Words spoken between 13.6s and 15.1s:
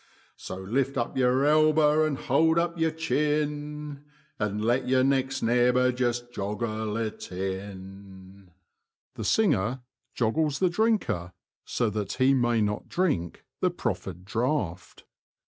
proffered draught.